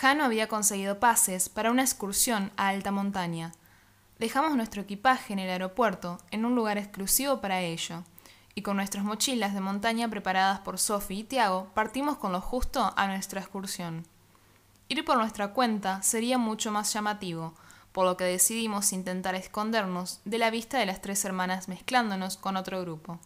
[0.00, 3.52] Jano había conseguido pases para una excursión a alta montaña.
[4.18, 8.02] Dejamos nuestro equipaje en el aeropuerto, en un lugar exclusivo para ello,
[8.54, 12.94] y con nuestras mochilas de montaña preparadas por Sophie y Tiago, partimos con lo justo
[12.96, 14.06] a nuestra excursión.
[14.88, 17.52] Ir por nuestra cuenta sería mucho más llamativo,
[17.92, 22.56] por lo que decidimos intentar escondernos de la vista de las tres hermanas mezclándonos con
[22.56, 23.20] otro grupo.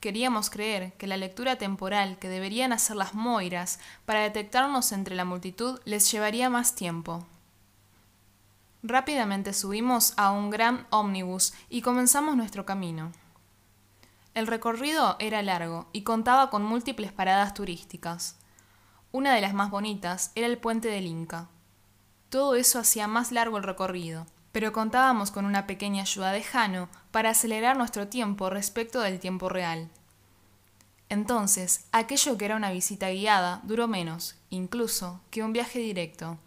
[0.00, 5.24] Queríamos creer que la lectura temporal que deberían hacer las Moiras para detectarnos entre la
[5.24, 7.26] multitud les llevaría más tiempo.
[8.84, 13.10] Rápidamente subimos a un gran ómnibus y comenzamos nuestro camino.
[14.34, 18.36] El recorrido era largo y contaba con múltiples paradas turísticas.
[19.10, 21.48] Una de las más bonitas era el puente del Inca.
[22.28, 26.88] Todo eso hacía más largo el recorrido, pero contábamos con una pequeña ayuda de Jano
[27.10, 29.88] para acelerar nuestro tiempo respecto del tiempo real.
[31.08, 36.38] Entonces, aquello que era una visita guiada duró menos, incluso, que un viaje directo.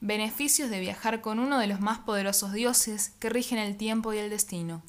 [0.00, 4.18] Beneficios de viajar con uno de los más poderosos dioses que rigen el tiempo y
[4.18, 4.82] el destino.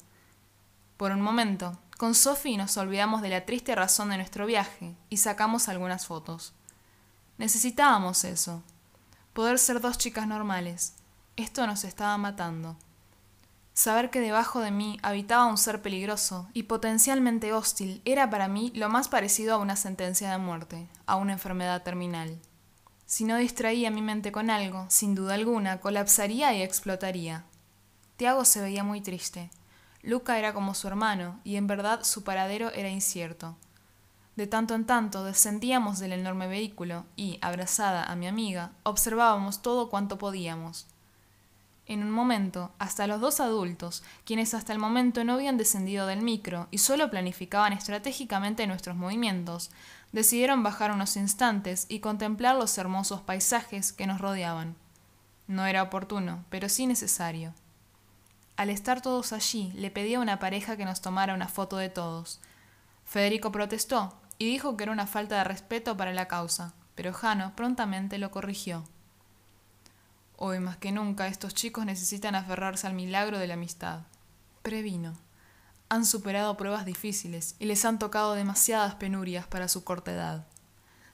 [0.96, 5.18] Por un momento, con Sophie nos olvidamos de la triste razón de nuestro viaje y
[5.18, 6.52] sacamos algunas fotos.
[7.38, 8.62] Necesitábamos eso.
[9.34, 10.94] Poder ser dos chicas normales,
[11.36, 12.76] esto nos estaba matando.
[13.74, 18.72] Saber que debajo de mí habitaba un ser peligroso y potencialmente hostil era para mí
[18.74, 22.38] lo más parecido a una sentencia de muerte, a una enfermedad terminal.
[23.04, 27.44] Si no distraía mi mente con algo, sin duda alguna, colapsaría y explotaría.
[28.16, 29.50] Tiago se veía muy triste.
[30.02, 33.56] Luca era como su hermano, y en verdad su paradero era incierto.
[34.36, 39.90] De tanto en tanto descendíamos del enorme vehículo y, abrazada a mi amiga, observábamos todo
[39.90, 40.86] cuanto podíamos.
[41.88, 46.20] En un momento, hasta los dos adultos, quienes hasta el momento no habían descendido del
[46.20, 49.70] micro y solo planificaban estratégicamente nuestros movimientos,
[50.10, 54.74] decidieron bajar unos instantes y contemplar los hermosos paisajes que nos rodeaban.
[55.46, 57.54] No era oportuno, pero sí necesario.
[58.56, 61.88] Al estar todos allí, le pedí a una pareja que nos tomara una foto de
[61.88, 62.40] todos.
[63.04, 67.54] Federico protestó y dijo que era una falta de respeto para la causa, pero Jano
[67.54, 68.84] prontamente lo corrigió.
[70.38, 74.00] Hoy más que nunca estos chicos necesitan aferrarse al milagro de la amistad.
[74.60, 75.14] Previno.
[75.88, 80.46] Han superado pruebas difíciles y les han tocado demasiadas penurias para su corta edad.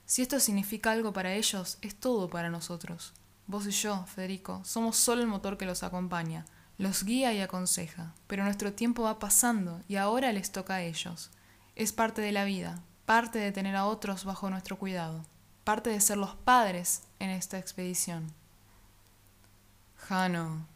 [0.06, 3.12] Si esto significa algo para ellos, es todo para nosotros.
[3.46, 6.44] Vos y yo, Federico, somos solo el motor que los acompaña,
[6.76, 11.30] los guía y aconseja, pero nuestro tiempo va pasando y ahora les toca a ellos.
[11.76, 15.24] Es parte de la vida, parte de tener a otros bajo nuestro cuidado,
[15.62, 18.32] parte de ser los padres en esta expedición.
[20.08, 20.66] Jano,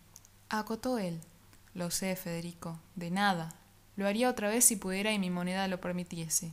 [0.49, 1.21] acotó él.
[1.75, 3.55] Lo sé, Federico, de nada.
[3.97, 6.53] Lo haría otra vez si pudiera y mi moneda lo permitiese.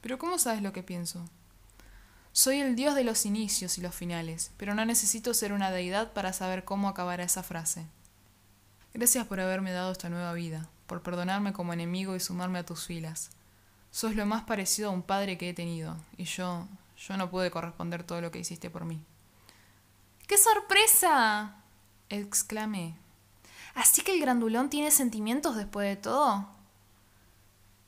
[0.00, 1.24] Pero ¿cómo sabes lo que pienso?
[2.32, 6.12] Soy el dios de los inicios y los finales, pero no necesito ser una deidad
[6.12, 7.86] para saber cómo acabará esa frase.
[8.92, 12.86] Gracias por haberme dado esta nueva vida, por perdonarme como enemigo y sumarme a tus
[12.86, 13.30] filas.
[13.92, 16.66] Sos lo más parecido a un padre que he tenido, y yo,
[16.98, 19.00] yo no pude corresponder todo lo que hiciste por mí.
[20.26, 21.56] ¡Qué sorpresa!
[22.08, 22.96] exclamé.
[23.74, 26.48] ¿Así que el grandulón tiene sentimientos después de todo?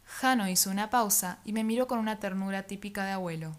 [0.05, 3.57] Jano hizo una pausa y me miró con una ternura típica de abuelo.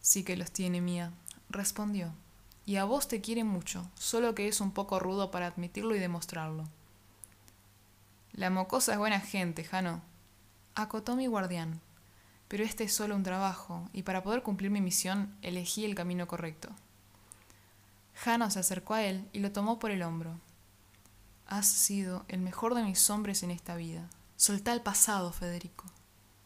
[0.00, 1.12] Sí que los tiene, mía,
[1.50, 2.12] respondió.
[2.66, 6.00] Y a vos te quiere mucho, solo que es un poco rudo para admitirlo y
[6.00, 6.68] demostrarlo.
[8.32, 10.02] La mocosa es buena gente, Jano,
[10.74, 11.80] acotó mi guardián.
[12.48, 16.26] Pero este es solo un trabajo, y para poder cumplir mi misión elegí el camino
[16.26, 16.70] correcto.
[18.14, 20.38] Jano se acercó a él y lo tomó por el hombro.
[21.46, 24.08] Has sido el mejor de mis hombres en esta vida.
[24.36, 25.84] Soltá el pasado, Federico.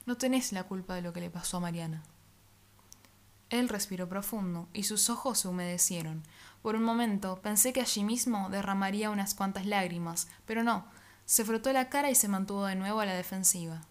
[0.04, 2.02] No tenés la culpa de lo que le pasó a Mariana.
[3.50, 6.22] Él respiró profundo y sus ojos se humedecieron.
[6.62, 10.86] Por un momento pensé que allí mismo derramaría unas cuantas lágrimas, pero no,
[11.26, 13.82] se frotó la cara y se mantuvo de nuevo a la defensiva.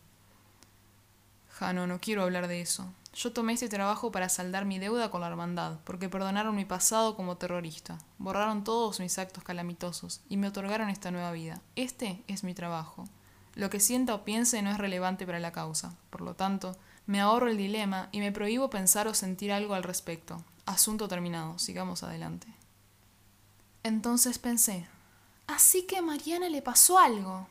[1.57, 2.85] Jano, no quiero hablar de eso.
[3.13, 7.15] Yo tomé este trabajo para saldar mi deuda con la hermandad, porque perdonaron mi pasado
[7.15, 11.61] como terrorista, borraron todos mis actos calamitosos y me otorgaron esta nueva vida.
[11.77, 13.07] Este es mi trabajo.
[13.53, 15.95] Lo que sienta o piense no es relevante para la causa.
[16.09, 16.75] Por lo tanto,
[17.05, 20.43] me ahorro el dilema y me prohíbo pensar o sentir algo al respecto.
[20.65, 22.47] Asunto terminado, sigamos adelante.
[23.83, 24.87] Entonces pensé,
[25.47, 27.47] así que a Mariana le pasó algo.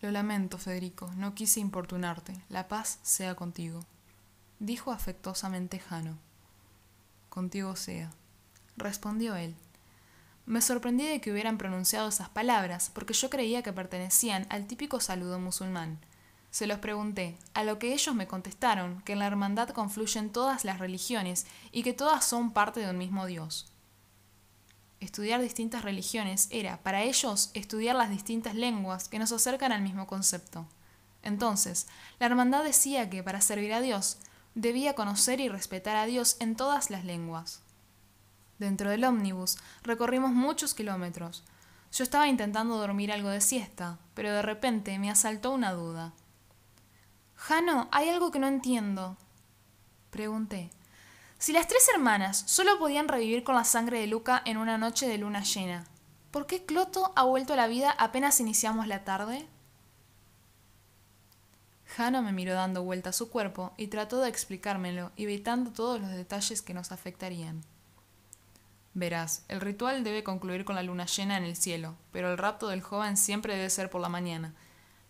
[0.00, 2.32] Lo lamento, Federico, no quise importunarte.
[2.48, 3.84] La paz sea contigo.
[4.60, 6.18] Dijo afectuosamente Jano.
[7.28, 8.10] Contigo sea.
[8.76, 9.56] Respondió él.
[10.46, 15.00] Me sorprendí de que hubieran pronunciado esas palabras, porque yo creía que pertenecían al típico
[15.00, 15.98] saludo musulmán.
[16.50, 20.64] Se los pregunté, a lo que ellos me contestaron que en la hermandad confluyen todas
[20.64, 23.70] las religiones y que todas son parte de un mismo Dios.
[25.00, 30.06] Estudiar distintas religiones era, para ellos, estudiar las distintas lenguas que nos acercan al mismo
[30.06, 30.66] concepto.
[31.22, 31.86] Entonces,
[32.18, 34.18] la hermandad decía que, para servir a Dios,
[34.54, 37.62] debía conocer y respetar a Dios en todas las lenguas.
[38.58, 41.44] Dentro del ómnibus recorrimos muchos kilómetros.
[41.92, 46.12] Yo estaba intentando dormir algo de siesta, pero de repente me asaltó una duda.
[47.36, 49.16] Jano, hay algo que no entiendo.
[50.10, 50.70] Pregunté.
[51.38, 55.06] Si las tres hermanas solo podían revivir con la sangre de Luca en una noche
[55.08, 55.84] de luna llena,
[56.32, 59.46] ¿por qué Cloto ha vuelto a la vida apenas iniciamos la tarde?
[61.86, 66.10] Jano me miró dando vuelta a su cuerpo y trató de explicármelo, evitando todos los
[66.10, 67.62] detalles que nos afectarían.
[68.94, 72.66] Verás, el ritual debe concluir con la luna llena en el cielo, pero el rapto
[72.66, 74.54] del joven siempre debe ser por la mañana,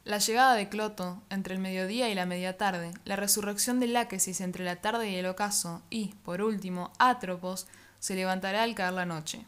[0.04, 4.40] la llegada de Cloto entre el mediodía y la media tarde, la resurrección de Láquesis
[4.40, 7.66] entre la tarde y el ocaso, y, por último, Atropos
[7.98, 9.44] se levantará al caer la noche.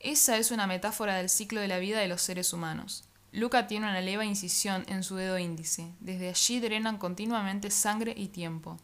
[0.00, 3.04] Esa es una metáfora del ciclo de la vida de los seres humanos.
[3.32, 5.92] Luca tiene una leva incisión en su dedo índice.
[5.98, 8.78] Desde allí drenan continuamente sangre y tiempo.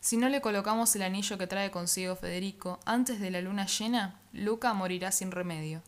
[0.00, 4.20] Si no le colocamos el anillo que trae consigo Federico antes de la luna llena,
[4.32, 5.82] Luca morirá sin remedio.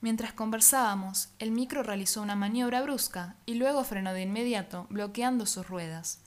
[0.00, 5.66] Mientras conversábamos, el micro realizó una maniobra brusca y luego frenó de inmediato, bloqueando sus
[5.68, 6.20] ruedas.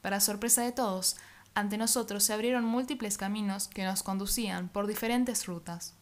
[0.00, 1.16] Para sorpresa de todos,
[1.54, 5.94] ante nosotros se abrieron múltiples caminos que nos conducían por diferentes rutas.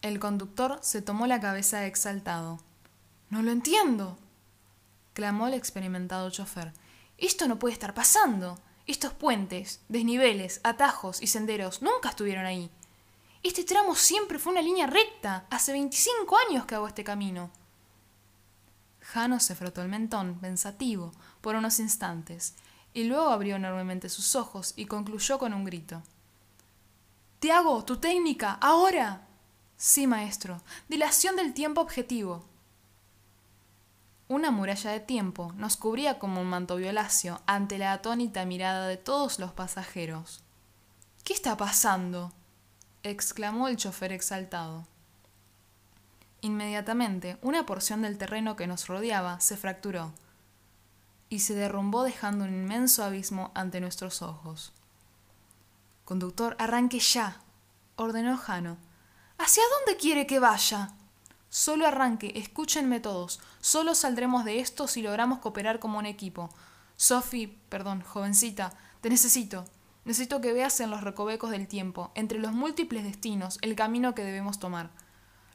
[0.00, 2.60] El conductor se tomó la cabeza exaltado.
[3.30, 4.16] No lo entiendo,
[5.12, 6.72] clamó el experimentado chofer.
[7.18, 8.58] Esto no puede estar pasando.
[8.86, 12.70] Estos puentes, desniveles, atajos y senderos nunca estuvieron ahí.
[13.42, 15.46] Este tramo siempre fue una línea recta.
[15.50, 17.50] Hace 25 años que hago este camino.
[19.00, 22.54] Jano se frotó el mentón, pensativo, por unos instantes,
[22.92, 26.02] y luego abrió enormemente sus ojos y concluyó con un grito.
[27.38, 29.26] Te hago, tu técnica, ahora.
[29.76, 30.60] Sí, maestro.
[30.88, 32.44] Dilación del tiempo objetivo.
[34.26, 38.98] Una muralla de tiempo nos cubría como un manto violáceo ante la atónita mirada de
[38.98, 40.42] todos los pasajeros.
[41.24, 42.32] ¿Qué está pasando?
[43.02, 44.86] Exclamó el chofer exaltado.
[46.40, 50.12] Inmediatamente, una porción del terreno que nos rodeaba se fracturó
[51.28, 54.72] y se derrumbó dejando un inmenso abismo ante nuestros ojos.
[56.04, 57.40] Conductor, arranque ya,
[57.96, 58.78] ordenó Jano.
[59.36, 60.92] ¿Hacia dónde quiere que vaya?
[61.50, 63.40] Solo arranque, escúchenme todos.
[63.60, 66.50] Solo saldremos de esto si logramos cooperar como un equipo.
[66.96, 69.64] Sophie, perdón, jovencita, te necesito.
[70.08, 74.24] Necesito que veas en los recovecos del tiempo, entre los múltiples destinos, el camino que
[74.24, 74.88] debemos tomar.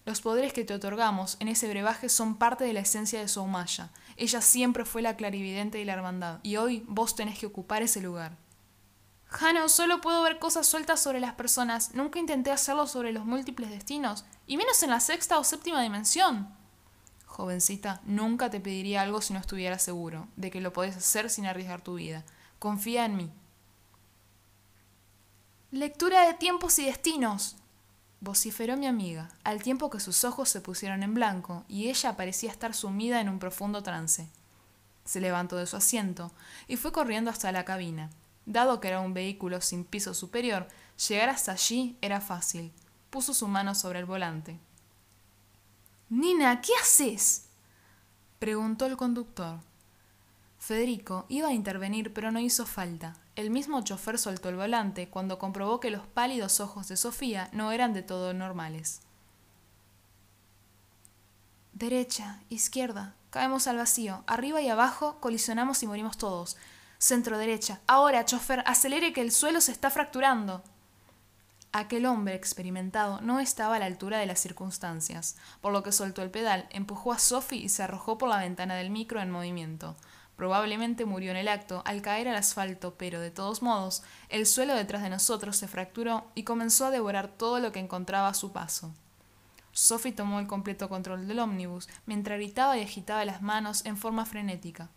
[0.05, 3.89] Los poderes que te otorgamos en ese brebaje son parte de la esencia de Soumaya.
[4.15, 7.99] Ella siempre fue la clarividente de la hermandad, y hoy vos tenés que ocupar ese
[7.99, 8.37] lugar.
[9.27, 11.95] Hano, solo puedo ver cosas sueltas sobre las personas.
[11.95, 16.47] Nunca intenté hacerlo sobre los múltiples destinos, y menos en la sexta o séptima dimensión.
[17.25, 21.47] Jovencita, nunca te pediría algo si no estuviera seguro de que lo podés hacer sin
[21.47, 22.23] arriesgar tu vida.
[22.59, 23.31] Confía en mí.
[25.73, 27.55] Lectura de tiempos y destinos,
[28.19, 32.51] vociferó mi amiga, al tiempo que sus ojos se pusieron en blanco y ella parecía
[32.51, 34.29] estar sumida en un profundo trance.
[35.03, 36.31] Se levantó de su asiento
[36.67, 38.11] y fue corriendo hasta la cabina.
[38.45, 40.67] Dado que era un vehículo sin piso superior,
[41.07, 42.71] llegar hasta allí era fácil.
[43.09, 44.59] Puso su mano sobre el volante.
[46.07, 47.45] Nina, ¿qué haces?
[48.37, 49.57] preguntó el conductor.
[50.59, 53.15] Federico iba a intervenir, pero no hizo falta.
[53.35, 57.71] El mismo chofer soltó el volante cuando comprobó que los pálidos ojos de Sofía no
[57.71, 59.01] eran de todo normales.
[61.73, 66.57] Derecha, izquierda, caemos al vacío, arriba y abajo colisionamos y morimos todos.
[66.99, 67.81] Centro derecha.
[67.87, 70.63] Ahora, chofer, acelere que el suelo se está fracturando.
[71.71, 76.21] Aquel hombre experimentado no estaba a la altura de las circunstancias, por lo que soltó
[76.21, 79.95] el pedal, empujó a Sophie y se arrojó por la ventana del micro en movimiento.
[80.43, 84.75] Probablemente murió en el acto al caer al asfalto, pero de todos modos, el suelo
[84.75, 88.51] detrás de nosotros se fracturó y comenzó a devorar todo lo que encontraba a su
[88.51, 88.93] paso.
[89.71, 94.25] Sophie tomó el completo control del ómnibus mientras gritaba y agitaba las manos en forma
[94.25, 94.89] frenética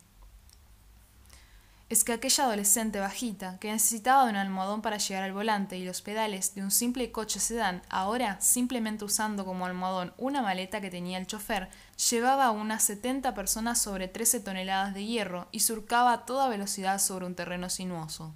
[1.89, 5.85] es que aquella adolescente bajita, que necesitaba de un almohadón para llegar al volante y
[5.85, 10.89] los pedales de un simple coche sedán, ahora, simplemente usando como almohadón una maleta que
[10.89, 11.69] tenía el chofer,
[12.09, 16.99] llevaba a unas 70 personas sobre 13 toneladas de hierro y surcaba a toda velocidad
[16.99, 18.33] sobre un terreno sinuoso.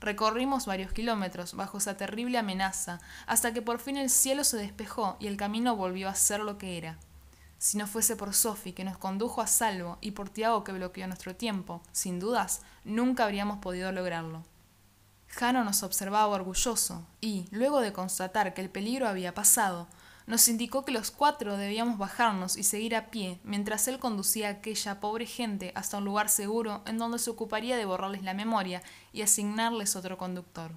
[0.00, 5.16] Recorrimos varios kilómetros bajo esa terrible amenaza, hasta que por fin el cielo se despejó
[5.18, 6.98] y el camino volvió a ser lo que era.
[7.62, 11.06] Si no fuese por Sophie que nos condujo a salvo y por Tiago que bloqueó
[11.06, 14.42] nuestro tiempo, sin dudas, nunca habríamos podido lograrlo.
[15.28, 19.86] Jano nos observaba orgulloso y, luego de constatar que el peligro había pasado,
[20.26, 24.52] nos indicó que los cuatro debíamos bajarnos y seguir a pie mientras él conducía a
[24.54, 28.82] aquella pobre gente hasta un lugar seguro en donde se ocuparía de borrarles la memoria
[29.12, 30.72] y asignarles otro conductor.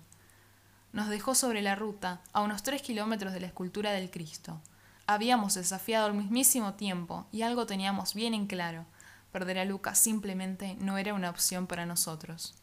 [0.94, 4.62] Nos dejó sobre la ruta, a unos tres kilómetros de la escultura del Cristo.
[5.08, 8.86] Habíamos desafiado al mismísimo tiempo y algo teníamos bien en claro.
[9.32, 12.56] Perder a Lucas simplemente no era una opción para nosotros.